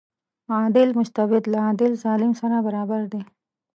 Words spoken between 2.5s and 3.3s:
برابر دی.